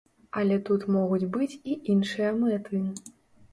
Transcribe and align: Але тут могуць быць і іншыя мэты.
Але 0.39 0.55
тут 0.69 0.85
могуць 0.95 1.29
быць 1.37 1.59
і 1.71 1.77
іншыя 1.95 2.35
мэты. 2.41 2.85